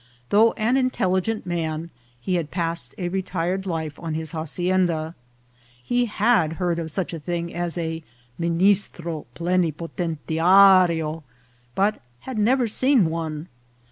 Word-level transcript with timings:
Though 0.31 0.53
an 0.53 0.77
intelligent 0.77 1.45
man, 1.45 1.91
he 2.19 2.33
had 2.33 2.49
passed 2.49 2.95
a 2.97 3.07
retired 3.09 3.67
life 3.67 3.99
on 3.99 4.15
his 4.15 4.31
hacienda. 4.31 5.13
He 5.83 6.05
had 6.05 6.53
heard 6.53 6.79
of 6.79 6.89
such 6.89 7.13
a 7.13 7.19
thing 7.19 7.53
as" 7.53 7.77
a 7.77 8.01
minislro 8.39 9.25
plenipoten 9.35 10.17
tiario," 10.27 11.21
but 11.75 12.03
had 12.21 12.39
never 12.39 12.67
seen 12.67 13.11
one. 13.11 13.47